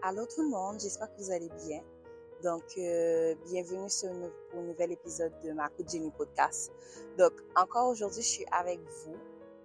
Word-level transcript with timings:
Allô 0.00 0.26
tout 0.26 0.42
le 0.42 0.48
monde, 0.48 0.78
j'espère 0.78 1.12
que 1.12 1.20
vous 1.20 1.32
allez 1.32 1.50
bien. 1.66 1.82
Donc, 2.44 2.62
euh, 2.78 3.34
bienvenue 3.46 3.90
sur 3.90 4.08
un 4.10 4.62
nouvel 4.62 4.92
épisode 4.92 5.32
de 5.42 5.50
ma 5.50 5.68
Génie 5.90 6.12
podcast. 6.12 6.70
Donc, 7.18 7.32
encore 7.56 7.88
aujourd'hui, 7.88 8.22
je 8.22 8.28
suis 8.28 8.46
avec 8.52 8.78
vous 8.78 9.16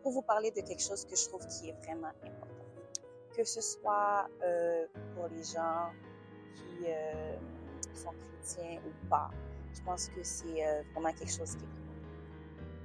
pour 0.01 0.11
vous 0.11 0.23
parler 0.23 0.49
de 0.49 0.61
quelque 0.61 0.81
chose 0.81 1.05
que 1.05 1.15
je 1.15 1.27
trouve 1.27 1.45
qui 1.45 1.69
est 1.69 1.75
vraiment 1.85 2.07
important. 2.07 2.47
Que 3.37 3.43
ce 3.43 3.61
soit 3.61 4.27
euh, 4.43 4.87
pour 5.13 5.27
les 5.27 5.43
gens 5.43 5.91
qui 6.55 6.87
euh, 6.87 7.35
sont 7.93 8.09
chrétiens 8.09 8.81
ou 8.87 9.09
pas, 9.09 9.29
je 9.71 9.83
pense 9.83 10.07
que 10.07 10.23
c'est 10.23 10.65
euh, 10.67 10.81
vraiment 10.93 11.13
quelque 11.13 11.31
chose 11.31 11.55
qui 11.55 11.63
est 11.63 11.67
important. 11.67 12.09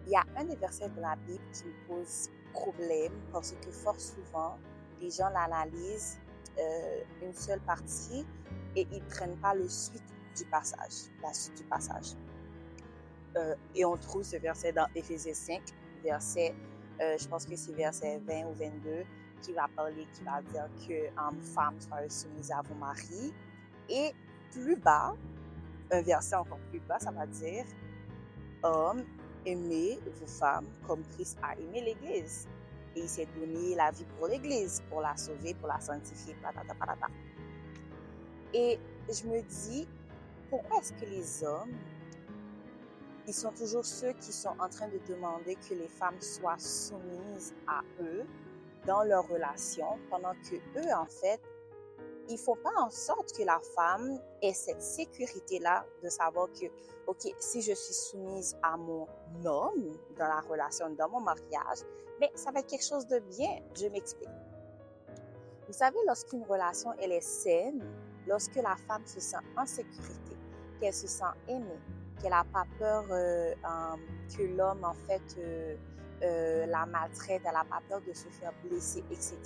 Il 0.06 0.12
y 0.12 0.16
a 0.16 0.24
un 0.36 0.44
des 0.44 0.56
versets 0.56 0.90
de 0.90 1.00
la 1.00 1.16
Bible 1.16 1.44
qui 1.54 1.64
me 1.64 1.88
pose 1.88 2.28
problème 2.52 3.12
parce 3.32 3.52
que 3.52 3.70
fort 3.70 3.98
souvent, 3.98 4.58
les 5.00 5.10
gens 5.10 5.30
l'analysent 5.30 6.18
euh, 6.58 7.02
une 7.22 7.34
seule 7.34 7.60
partie 7.60 8.26
et 8.76 8.86
ils 8.92 9.02
prennent 9.04 9.36
pas 9.36 9.54
le 9.54 9.68
suite 9.68 10.02
du 10.36 10.44
passage, 10.44 11.10
la 11.22 11.32
suite 11.32 11.56
du 11.56 11.64
passage. 11.64 12.14
Euh, 13.36 13.54
et 13.74 13.84
on 13.84 13.96
trouve 13.96 14.22
ce 14.22 14.36
verset 14.36 14.72
dans 14.72 14.86
Éphésiens 14.94 15.34
5, 15.34 15.62
verset, 16.02 16.54
euh, 17.00 17.16
je 17.18 17.28
pense 17.28 17.46
que 17.46 17.56
c'est 17.56 17.72
verset 17.72 18.20
20 18.26 18.46
ou 18.46 18.54
22, 18.54 19.04
qui 19.42 19.52
va 19.52 19.68
parler, 19.76 20.06
qui 20.12 20.24
va 20.24 20.42
dire 20.42 20.68
que 20.86 21.08
en 21.20 21.32
femme 21.54 21.80
soyez 21.80 22.08
soumise 22.08 22.50
à 22.50 22.62
vos 22.62 22.74
maris. 22.74 23.32
Et 23.88 24.12
plus 24.50 24.76
bas, 24.76 25.14
un 25.90 26.02
verset 26.02 26.36
encore 26.36 26.58
plus 26.70 26.80
bas, 26.80 26.98
ça 26.98 27.10
va 27.10 27.26
dire 27.26 27.64
Hommes, 28.62 29.04
aimez 29.46 29.98
vos 30.20 30.26
femmes 30.26 30.66
comme 30.86 31.02
Christ 31.14 31.38
a 31.42 31.54
aimé 31.54 31.80
l'Église. 31.82 32.48
Et 32.98 33.02
il 33.02 33.08
s'est 33.08 33.28
donné 33.36 33.76
la 33.76 33.92
vie 33.92 34.04
pour 34.18 34.26
l'Église, 34.26 34.82
pour 34.90 35.00
la 35.00 35.16
sauver, 35.16 35.54
pour 35.54 35.68
la 35.68 35.78
sanctifier, 35.78 36.34
patata, 36.42 36.74
patata. 36.74 37.06
Et 38.52 38.78
je 39.08 39.24
me 39.28 39.40
dis, 39.42 39.86
pourquoi 40.50 40.78
est-ce 40.78 40.92
que 40.94 41.04
les 41.04 41.44
hommes, 41.44 41.76
ils 43.28 43.34
sont 43.34 43.52
toujours 43.52 43.84
ceux 43.84 44.14
qui 44.14 44.32
sont 44.32 44.54
en 44.58 44.68
train 44.68 44.88
de 44.88 44.98
demander 45.06 45.54
que 45.56 45.74
les 45.74 45.86
femmes 45.86 46.20
soient 46.20 46.58
soumises 46.58 47.54
à 47.68 47.82
eux 48.00 48.26
dans 48.84 49.04
leur 49.04 49.28
relation, 49.28 49.98
pendant 50.10 50.32
que 50.32 50.56
eux, 50.56 50.92
en 50.92 51.06
fait, 51.06 51.40
ils 52.28 52.38
font 52.38 52.56
pas 52.56 52.72
en 52.78 52.90
sorte 52.90 53.32
que 53.36 53.42
la 53.42 53.58
femme 53.74 54.20
ait 54.42 54.52
cette 54.52 54.82
sécurité-là 54.82 55.84
de 56.02 56.08
savoir 56.08 56.48
que, 56.52 56.66
OK, 57.06 57.32
si 57.38 57.62
je 57.62 57.72
suis 57.72 57.94
soumise 57.94 58.56
à 58.62 58.76
mon 58.76 59.06
homme 59.44 59.92
dans 60.18 60.28
la 60.28 60.40
relation, 60.40 60.90
dans 60.90 61.08
mon 61.08 61.20
mariage, 61.20 61.78
mais 62.20 62.30
ça 62.34 62.50
va 62.50 62.60
être 62.60 62.66
quelque 62.66 62.86
chose 62.86 63.06
de 63.06 63.18
bien. 63.20 63.60
Je 63.74 63.86
m'explique. 63.86 64.28
Vous 65.66 65.74
savez, 65.74 65.98
lorsqu'une 66.06 66.44
relation, 66.44 66.92
elle 67.00 67.12
est 67.12 67.20
saine, 67.20 67.82
lorsque 68.26 68.56
la 68.56 68.76
femme 68.86 69.06
se 69.06 69.20
sent 69.20 69.36
en 69.56 69.66
sécurité, 69.66 70.36
qu'elle 70.80 70.94
se 70.94 71.06
sent 71.06 71.24
aimée, 71.46 71.78
qu'elle 72.20 72.30
n'a 72.30 72.44
pas 72.44 72.64
peur 72.78 73.04
euh, 73.10 73.54
que 74.36 74.42
l'homme, 74.42 74.84
en 74.84 74.94
fait, 74.94 75.22
euh, 75.38 75.76
euh, 76.22 76.66
la 76.66 76.86
maltraite, 76.86 77.42
elle 77.44 77.52
n'a 77.52 77.64
pas 77.64 77.82
peur 77.88 78.00
de 78.00 78.12
se 78.12 78.28
faire 78.28 78.52
blesser, 78.64 79.04
etc. 79.10 79.36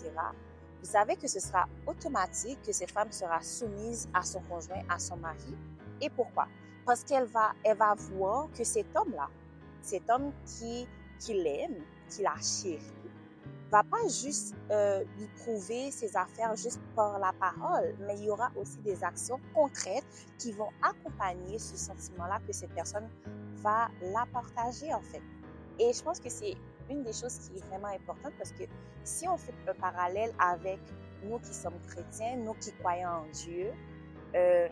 Vous 0.83 0.91
savez 0.91 1.15
que 1.15 1.29
ce 1.29 1.39
sera 1.39 1.69
automatique 1.87 2.61
que 2.63 2.73
cette 2.73 2.91
femme 2.91 3.13
sera 3.13 3.41
soumise 3.41 4.09
à 4.13 4.23
son 4.23 4.41
conjoint, 4.41 4.83
à 4.89 4.99
son 4.99 5.17
mari. 5.17 5.57
Et 6.01 6.11
pourquoi? 6.11 6.49
Parce 6.85 7.05
qu'elle 7.05 7.27
va, 7.27 7.53
elle 7.63 7.77
va 7.77 7.95
voir 7.95 8.49
que 8.51 8.65
cet 8.65 8.87
homme-là, 8.97 9.29
cet 9.81 10.11
homme 10.11 10.33
qui, 10.45 10.89
qui 11.21 11.35
l'aime, 11.35 11.77
qui 12.11 12.23
la 12.23 12.35
chérit, 12.43 12.83
va 13.71 13.85
pas 13.85 14.03
juste 14.09 14.55
euh, 14.73 15.05
lui 15.17 15.29
prouver 15.39 15.93
ses 15.93 16.17
affaires 16.17 16.55
juste 16.57 16.81
par 16.97 17.19
la 17.21 17.33
parole, 17.33 17.95
mais 18.01 18.17
il 18.19 18.25
y 18.25 18.31
aura 18.31 18.51
aussi 18.57 18.79
des 18.79 19.05
actions 19.05 19.39
concrètes 19.55 20.05
qui 20.37 20.51
vont 20.51 20.69
accompagner 20.83 21.61
ce 21.61 21.77
sentiment-là 21.77 22.41
que 22.47 22.53
cette 22.53 22.75
personne 22.75 23.09
va 23.63 23.89
la 24.03 24.27
partager 24.33 24.93
en 24.93 25.01
fait. 25.01 25.23
Et 25.79 25.93
je 25.93 26.03
pense 26.03 26.21
que 26.21 26.29
c'est 26.29 26.55
une 26.91 27.03
des 27.03 27.13
choses 27.13 27.39
qui 27.39 27.59
est 27.59 27.67
vraiment 27.67 27.89
importante 27.89 28.33
parce 28.39 28.53
que 28.53 28.65
si 29.05 29.29
on 29.29 29.37
fait 29.37 29.55
un 29.69 29.75
parallèle 29.75 30.33
avec 30.39 30.81
nous 31.25 31.39
qui 31.39 31.55
sommes 31.55 31.79
chrétiens, 31.89 32.37
nous 32.37 32.55
qui 32.55 32.73
croyons 32.73 33.09
en 33.09 33.27
Dieu, 33.33 33.73
euh, 34.35 34.69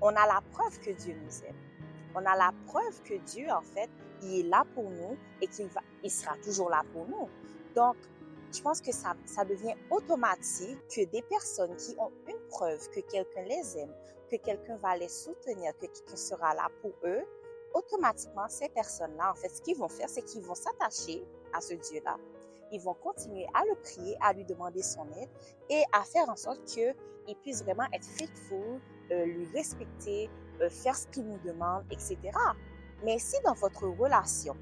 on 0.00 0.08
a 0.08 0.26
la 0.26 0.40
preuve 0.52 0.78
que 0.80 0.90
Dieu 0.90 1.14
nous 1.14 1.44
aime. 1.44 1.56
On 2.14 2.24
a 2.24 2.36
la 2.36 2.52
preuve 2.66 3.02
que 3.02 3.14
Dieu, 3.14 3.50
en 3.50 3.62
fait, 3.62 3.90
il 4.22 4.40
est 4.40 4.48
là 4.48 4.64
pour 4.74 4.90
nous 4.90 5.16
et 5.40 5.46
qu'il 5.46 5.68
il 6.02 6.10
sera 6.10 6.36
toujours 6.38 6.70
là 6.70 6.82
pour 6.92 7.06
nous. 7.06 7.28
Donc, 7.74 7.96
je 8.52 8.62
pense 8.62 8.80
que 8.80 8.92
ça, 8.92 9.14
ça 9.26 9.44
devient 9.44 9.74
automatique 9.90 10.78
que 10.88 11.04
des 11.04 11.22
personnes 11.22 11.76
qui 11.76 11.94
ont 11.98 12.10
une 12.26 12.38
preuve 12.48 12.88
que 12.90 13.00
quelqu'un 13.00 13.42
les 13.42 13.78
aime, 13.78 13.92
que 14.30 14.36
quelqu'un 14.36 14.76
va 14.76 14.96
les 14.96 15.08
soutenir, 15.08 15.72
que 15.74 15.86
quelqu'un 15.86 16.16
sera 16.16 16.54
là 16.54 16.68
pour 16.80 16.92
eux, 17.04 17.24
automatiquement, 17.76 18.48
ces 18.48 18.68
personnes-là, 18.70 19.32
en 19.32 19.34
fait, 19.34 19.48
ce 19.48 19.60
qu'ils 19.60 19.76
vont 19.76 19.88
faire, 19.88 20.08
c'est 20.08 20.22
qu'ils 20.22 20.42
vont 20.42 20.54
s'attacher 20.54 21.22
à 21.52 21.60
ce 21.60 21.74
Dieu-là. 21.74 22.16
Ils 22.72 22.80
vont 22.80 22.94
continuer 22.94 23.46
à 23.54 23.64
le 23.64 23.74
prier, 23.76 24.16
à 24.20 24.32
lui 24.32 24.44
demander 24.44 24.82
son 24.82 25.06
aide 25.12 25.28
et 25.68 25.82
à 25.92 26.02
faire 26.04 26.28
en 26.28 26.36
sorte 26.36 26.64
qu'il 26.64 27.36
puisse 27.42 27.62
vraiment 27.62 27.84
être 27.92 28.04
faithful, 28.04 28.80
euh, 29.10 29.24
lui 29.26 29.46
respecter, 29.54 30.30
euh, 30.60 30.70
faire 30.70 30.96
ce 30.96 31.06
qu'il 31.08 31.24
nous 31.24 31.38
demande, 31.44 31.84
etc. 31.90 32.18
Mais 33.04 33.18
si 33.18 33.36
dans 33.44 33.54
votre 33.54 33.86
relation, 33.86 34.56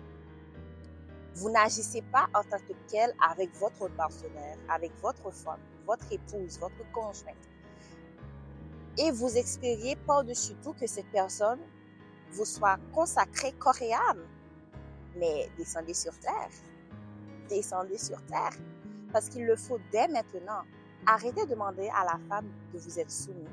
vous 1.34 1.50
n'agissez 1.50 2.02
pas 2.02 2.26
en 2.34 2.42
tant 2.42 2.58
que 2.58 2.74
tel 2.88 3.14
avec 3.30 3.54
votre 3.56 3.88
partenaire, 3.96 4.58
avec 4.68 4.92
votre 5.00 5.30
femme, 5.30 5.60
votre 5.86 6.12
épouse, 6.12 6.58
votre 6.58 6.92
conjointe, 6.92 7.36
et 8.98 9.10
vous 9.10 9.36
espériez 9.36 9.96
par-dessus 9.96 10.54
tout 10.62 10.74
que 10.74 10.86
cette 10.86 11.10
personne 11.10 11.58
vous 12.34 12.44
soit 12.44 12.78
consacrée 12.92 13.52
corps 13.52 13.80
et 13.80 13.92
âme, 13.92 14.24
mais 15.16 15.48
descendez 15.56 15.94
sur 15.94 16.18
terre. 16.18 16.50
Descendez 17.48 17.98
sur 17.98 18.20
terre. 18.26 18.54
Parce 19.12 19.28
qu'il 19.28 19.46
le 19.46 19.56
faut 19.56 19.78
dès 19.92 20.08
maintenant. 20.08 20.62
Arrêtez 21.06 21.44
de 21.44 21.50
demander 21.50 21.88
à 21.94 22.04
la 22.04 22.18
femme 22.28 22.48
de 22.72 22.78
vous 22.78 22.98
être 22.98 23.10
soumise, 23.10 23.46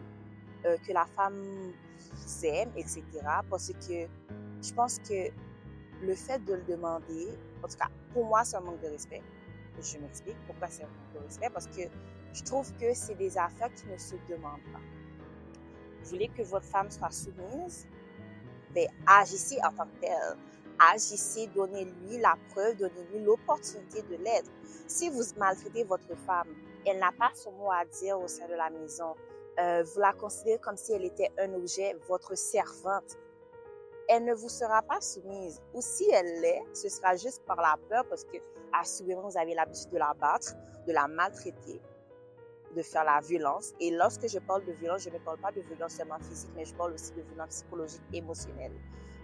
euh, 0.66 0.78
que 0.88 0.94
la 0.94 1.06
femme 1.06 1.36
vous 1.36 2.46
aime, 2.46 2.72
etc. 2.78 3.04
Parce 3.50 3.72
que 3.74 4.08
je 4.62 4.74
pense 4.74 5.00
que 5.00 5.30
le 6.02 6.16
fait 6.16 6.40
de 6.46 6.54
le 6.54 6.64
demander, 6.64 7.28
en 7.64 7.68
tout 7.68 7.78
cas, 7.78 7.90
pour 8.14 8.26
moi, 8.26 8.44
c'est 8.44 8.56
un 8.56 8.62
manque 8.62 8.82
de 8.82 8.88
respect. 8.88 9.22
Je 9.82 9.98
m'explique 9.98 10.38
pourquoi 10.48 10.68
c'est 10.70 10.84
un 10.84 10.88
manque 10.88 11.14
de 11.14 11.28
respect. 11.28 11.50
Parce 11.50 11.68
que 11.68 11.82
je 12.34 12.44
trouve 12.44 12.72
que 12.78 12.94
c'est 12.94 13.16
des 13.16 13.38
affaires 13.38 13.74
qui 13.74 13.86
ne 13.88 13.98
se 13.98 14.16
demandent 14.30 14.64
pas. 14.72 14.80
Vous 16.04 16.10
voulez 16.10 16.30
que 16.30 16.42
votre 16.44 16.66
femme 16.66 16.90
soit 16.90 17.12
soumise? 17.12 17.88
Agissez 19.08 19.58
en 19.64 19.72
tant 19.72 19.86
que 19.86 20.02
tel. 20.02 20.38
Agissez, 20.94 21.48
donnez-lui 21.48 22.18
la 22.18 22.36
preuve, 22.52 22.76
donnez-lui 22.78 23.20
l'opportunité 23.24 24.02
de 24.04 24.16
l'être. 24.16 24.50
Si 24.88 25.10
vous 25.10 25.22
maltraitez 25.38 25.84
votre 25.84 26.16
femme, 26.26 26.48
elle 26.86 27.00
n'a 27.00 27.12
pas 27.12 27.32
son 27.36 27.52
mot 27.52 27.72
à 27.72 27.86
dire 27.86 28.20
au 28.20 28.28
sein 28.28 28.48
de 28.48 28.56
la 28.56 28.70
maison. 28.70 29.16
Euh, 29.60 29.84
vous 29.84 30.00
la 30.00 30.14
considérez 30.14 30.60
comme 30.60 30.78
si 30.78 30.94
elle 30.94 31.06
était 31.06 31.32
un 31.38 31.54
objet, 31.54 31.96
votre 32.08 32.36
servante. 32.36 33.18
Elle 34.08 34.26
ne 34.26 34.34
vous 34.34 34.50
sera 34.50 34.82
pas 34.82 35.00
soumise. 35.00 35.62
Ou 35.74 35.82
si 35.82 36.10
elle 36.12 36.42
l'est, 36.42 36.64
ce 36.74 36.90
sera 36.90 37.16
juste 37.16 37.44
par 37.46 37.58
la 37.58 37.78
peur 37.90 38.04
parce 38.10 38.24
que, 38.24 38.38
assurément, 38.74 39.30
vous 39.30 39.38
avez 39.38 39.54
l'habitude 39.54 39.90
de 39.92 39.98
la 39.98 40.14
battre, 40.14 40.56
de 40.88 40.94
la 40.94 41.08
maltraiter, 41.08 41.80
de 42.76 42.82
faire 42.82 43.04
la 43.04 43.20
violence. 43.22 43.74
Et 43.80 43.92
lorsque 43.92 44.28
je 44.28 44.40
parle 44.40 44.66
de 44.66 44.72
violence, 44.74 45.04
je 45.04 45.10
ne 45.10 45.20
parle 45.20 45.38
pas 45.38 45.52
de 45.52 45.62
violence 45.62 45.94
seulement 45.94 46.20
physique, 46.20 46.50
mais 46.56 46.66
je 46.66 46.74
parle 46.74 46.94
aussi 46.94 47.12
de 47.14 47.22
violence 47.22 47.50
psychologique, 47.50 48.02
émotionnelle. 48.14 48.74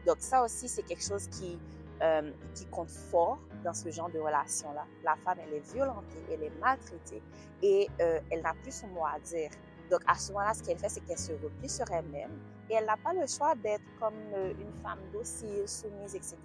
Donc 0.05 0.17
ça 0.19 0.43
aussi, 0.43 0.67
c'est 0.67 0.83
quelque 0.83 1.03
chose 1.03 1.27
qui, 1.27 1.59
euh, 2.01 2.31
qui 2.55 2.65
compte 2.67 2.89
fort 2.91 3.39
dans 3.63 3.73
ce 3.73 3.89
genre 3.89 4.09
de 4.09 4.19
relation-là. 4.19 4.85
La 5.03 5.15
femme, 5.23 5.37
elle 5.45 5.53
est 5.53 5.73
violentée, 5.73 6.23
elle 6.31 6.43
est 6.43 6.59
maltraitée 6.59 7.21
et 7.61 7.87
euh, 7.99 8.19
elle 8.29 8.41
n'a 8.41 8.53
plus 8.61 8.71
son 8.71 8.87
mot 8.87 9.05
à 9.05 9.19
dire. 9.19 9.49
Donc 9.89 10.01
à 10.07 10.15
ce 10.15 10.31
moment-là, 10.31 10.53
ce 10.53 10.63
qu'elle 10.63 10.77
fait, 10.77 10.89
c'est 10.89 11.01
qu'elle 11.01 11.17
se 11.17 11.33
replie 11.33 11.69
sur 11.69 11.89
elle-même 11.91 12.31
et 12.69 12.75
elle 12.75 12.85
n'a 12.85 12.97
pas 12.97 13.13
le 13.13 13.25
choix 13.25 13.55
d'être 13.55 13.83
comme 13.99 14.13
euh, 14.33 14.53
une 14.59 14.73
femme 14.83 14.99
docile, 15.13 15.67
soumise, 15.67 16.15
etc. 16.15 16.37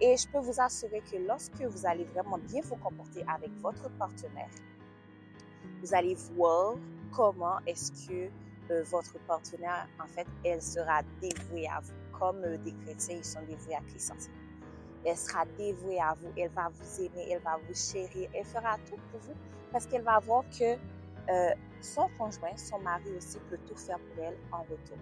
Et 0.00 0.16
je 0.16 0.28
peux 0.28 0.38
vous 0.38 0.60
assurer 0.60 1.00
que 1.00 1.16
lorsque 1.16 1.60
vous 1.60 1.86
allez 1.86 2.04
vraiment 2.04 2.38
bien 2.38 2.60
vous 2.62 2.76
comporter 2.76 3.24
avec 3.28 3.50
votre 3.60 3.88
partenaire, 3.98 4.48
vous 5.82 5.94
allez 5.94 6.14
voir 6.14 6.76
comment 7.12 7.58
est-ce 7.66 8.08
que 8.08 8.30
euh, 8.70 8.82
votre 8.84 9.18
partenaire, 9.26 9.88
en 10.02 10.06
fait, 10.06 10.26
elle 10.44 10.62
sera 10.62 11.02
dévouée 11.20 11.66
à 11.66 11.80
vous. 11.80 11.92
Comme 12.18 12.42
euh, 12.44 12.56
des 12.58 12.72
chrétiens, 12.84 13.16
ils 13.16 13.24
sont 13.24 13.42
dévoués 13.42 13.74
à 13.74 13.80
Christ. 13.88 14.30
Elle 15.04 15.16
sera 15.16 15.44
dévouée 15.58 16.00
à 16.00 16.14
vous, 16.14 16.28
elle 16.36 16.50
va 16.50 16.68
vous 16.68 17.00
aimer, 17.02 17.26
elle 17.30 17.42
va 17.42 17.58
vous 17.66 17.74
chérir, 17.74 18.30
elle 18.32 18.44
fera 18.44 18.76
tout 18.86 18.96
pour 19.10 19.18
vous 19.20 19.34
parce 19.72 19.84
qu'elle 19.86 20.02
va 20.02 20.20
voir 20.20 20.44
que 20.56 20.74
euh, 21.28 21.54
son 21.80 22.08
conjoint, 22.16 22.56
son 22.56 22.78
mari 22.78 23.10
aussi 23.16 23.38
peut 23.50 23.58
tout 23.66 23.74
faire 23.74 23.98
pour 23.98 24.24
elle 24.24 24.38
en 24.52 24.60
retour. 24.62 24.96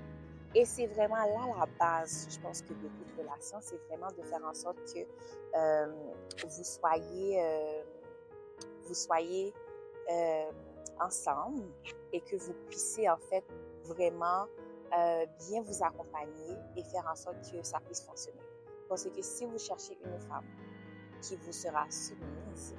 Et 0.55 0.65
c'est 0.65 0.87
vraiment 0.87 1.17
là 1.17 1.55
la 1.59 1.67
base, 1.79 2.29
je 2.31 2.41
pense 2.41 2.63
que 2.63 2.73
de 2.73 2.89
toute 2.89 3.19
relation, 3.19 3.59
c'est 3.61 3.79
vraiment 3.89 4.09
de 4.17 4.23
faire 4.23 4.43
en 4.43 4.55
sorte 4.55 4.79
que 4.87 5.07
vous 6.47 6.65
soyez, 6.65 7.43
vous 8.87 8.95
soyez, 8.95 9.53
ensemble 11.01 11.63
et 12.13 12.21
que 12.21 12.37
vous 12.37 12.53
puissiez 12.69 13.09
en 13.09 13.17
fait 13.17 13.45
vraiment 13.85 14.47
euh, 14.97 15.27
bien 15.49 15.63
vous 15.63 15.83
accompagner 15.83 16.57
et 16.77 16.83
faire 16.85 17.07
en 17.11 17.15
sorte 17.15 17.37
que 17.51 17.63
ça 17.63 17.79
puisse 17.81 18.03
fonctionner. 18.03 18.41
Parce 18.89 19.05
que 19.05 19.23
si 19.23 19.47
vous 19.47 19.59
cherchez 19.59 19.97
une 20.05 20.19
femme 20.21 20.47
qui 21.23 21.37
vous 21.37 21.53
sera 21.53 21.89
soumise 21.91 22.75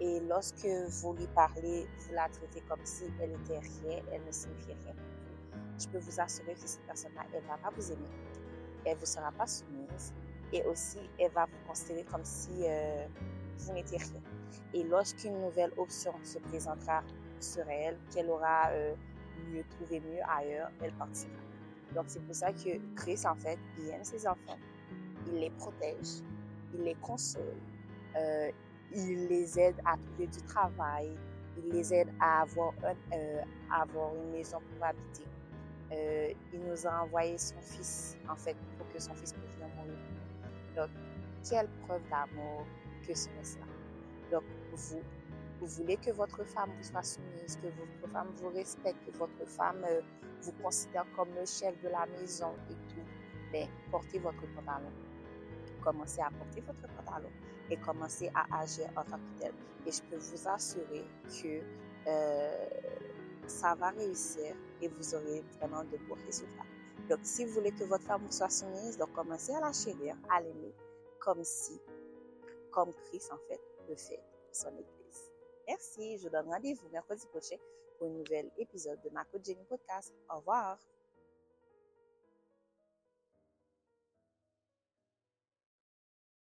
et 0.00 0.20
lorsque 0.20 0.66
vous 0.66 1.14
lui 1.14 1.26
parlez, 1.28 1.88
vous 1.98 2.12
la 2.12 2.28
traitez 2.28 2.60
comme 2.68 2.84
si 2.84 3.04
elle 3.20 3.32
était 3.32 3.58
rien, 3.58 4.02
elle 4.12 4.24
ne 4.24 4.30
signifiait 4.30 4.76
rien 4.84 4.94
pour 4.94 5.04
vous, 5.04 5.80
je 5.80 5.88
peux 5.88 5.98
vous 5.98 6.20
assurer 6.20 6.54
que 6.54 6.66
cette 6.66 6.86
personne-là, 6.86 7.22
elle 7.32 7.42
ne 7.42 7.48
va 7.48 7.56
pas 7.56 7.70
vous 7.74 7.92
aimer, 7.92 8.08
elle 8.84 8.94
ne 8.94 9.00
vous 9.00 9.06
sera 9.06 9.32
pas 9.32 9.46
soumise 9.46 10.12
et 10.52 10.62
aussi 10.64 10.98
elle 11.18 11.32
va 11.32 11.46
vous 11.46 11.68
considérer 11.68 12.04
comme 12.04 12.24
si 12.24 12.50
euh, 12.62 13.06
vous 13.58 13.72
n'étiez 13.72 13.98
rien. 13.98 14.22
Et 14.72 14.84
lorsqu'une 14.84 15.40
nouvelle 15.40 15.72
option 15.76 16.12
se 16.22 16.38
présentera 16.38 17.02
sur 17.40 17.68
elle, 17.68 17.96
qu'elle 18.12 18.28
aura 18.30 18.70
euh, 18.70 18.94
mieux 19.50 19.64
trouvé 19.70 20.00
mieux 20.00 20.20
ailleurs, 20.28 20.70
elle 20.82 20.92
partira. 20.92 21.32
Donc 21.94 22.04
c'est 22.08 22.20
pour 22.24 22.34
ça 22.34 22.52
que 22.52 22.78
Chris, 22.94 23.20
en 23.26 23.34
fait, 23.36 23.58
il 23.78 23.88
aime 23.88 24.04
ses 24.04 24.26
enfants, 24.26 24.58
il 25.26 25.40
les 25.40 25.50
protège, 25.50 26.22
il 26.74 26.82
les 26.82 26.94
console, 26.96 27.56
euh, 28.16 28.50
il 28.94 29.28
les 29.28 29.58
aide 29.58 29.76
à 29.84 29.96
trouver 29.96 30.26
du 30.26 30.42
travail, 30.42 31.10
il 31.58 31.72
les 31.72 31.94
aide 31.94 32.08
à 32.20 32.42
avoir, 32.42 32.72
euh, 32.84 33.42
avoir 33.70 34.14
une 34.14 34.32
maison 34.32 34.58
pour 34.58 34.86
habiter. 34.86 35.24
Il 36.52 36.60
nous 36.68 36.86
a 36.86 37.02
envoyé 37.02 37.38
son 37.38 37.60
fils, 37.62 38.16
en 38.28 38.34
fait, 38.34 38.56
pour 38.76 38.92
que 38.92 39.00
son 39.00 39.14
fils 39.14 39.32
puisse 39.32 39.54
venir 39.54 39.68
mourir. 39.76 39.98
Donc, 40.74 40.90
quelle 41.48 41.68
preuve 41.86 42.02
d'amour 42.10 42.66
que 43.06 43.14
ce 43.14 43.28
n'est 43.28 44.30
Donc, 44.30 44.42
vous, 44.74 45.00
vous 45.60 45.66
voulez 45.66 45.96
que 45.96 46.10
votre 46.10 46.44
femme 46.44 46.70
vous 46.76 46.82
soit 46.82 47.02
soumise, 47.02 47.56
que 47.56 47.68
votre 47.68 48.12
femme 48.12 48.28
vous 48.36 48.48
respecte, 48.50 48.98
que 49.06 49.16
votre 49.16 49.46
femme 49.46 49.84
euh, 49.88 50.00
vous 50.42 50.52
considère 50.62 51.06
comme 51.16 51.28
le 51.34 51.44
chef 51.46 51.80
de 51.82 51.88
la 51.88 52.06
maison 52.18 52.52
et 52.70 52.74
tout, 52.92 53.06
mais 53.52 53.68
portez 53.90 54.18
votre 54.18 54.42
pantalon. 54.54 54.90
Commencez 55.82 56.20
à 56.20 56.30
porter 56.30 56.60
votre 56.60 56.86
pantalon 56.94 57.30
et 57.70 57.76
commencez 57.76 58.30
à 58.34 58.60
agir 58.60 58.88
en 58.96 59.04
tant 59.04 59.18
que 59.18 59.40
tel. 59.40 59.52
Et 59.86 59.92
je 59.92 60.02
peux 60.02 60.16
vous 60.16 60.48
assurer 60.48 61.04
que 61.28 61.60
euh, 62.06 62.68
ça 63.46 63.74
va 63.74 63.90
réussir 63.90 64.54
et 64.82 64.88
vous 64.88 65.14
aurez 65.14 65.42
vraiment 65.58 65.84
de 65.84 65.96
beaux 66.08 66.18
résultats. 66.26 66.64
Donc, 67.08 67.20
si 67.22 67.44
vous 67.44 67.52
voulez 67.52 67.70
que 67.70 67.84
votre 67.84 68.04
femme 68.04 68.22
vous 68.24 68.32
soit 68.32 68.50
soumise, 68.50 68.96
donc 68.98 69.12
commencez 69.12 69.54
à 69.54 69.60
la 69.60 69.72
chérir, 69.72 70.16
à 70.28 70.40
l'aimer, 70.40 70.74
comme 71.20 71.44
si, 71.44 71.80
comme 72.70 72.92
Christ 73.04 73.32
en 73.32 73.38
fait 73.48 73.60
le 73.88 73.94
fait 73.94 74.20
son 74.52 74.70
Église. 74.70 75.05
Merci, 75.68 76.18
je 76.18 76.24
vous 76.24 76.30
donne 76.30 76.48
rendez-vous 76.48 76.88
mercredi 76.90 77.26
prochain 77.26 77.56
pour 77.98 78.06
un 78.06 78.10
nouvel 78.10 78.50
épisode 78.58 79.00
de 79.02 79.10
ma 79.10 79.24
Jenny 79.44 79.64
Podcast. 79.64 80.14
Au 80.30 80.36
revoir. 80.36 80.78